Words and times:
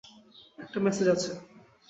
একটা 0.59 0.77
মেসেজ 0.79 1.07
আছে। 1.07 1.31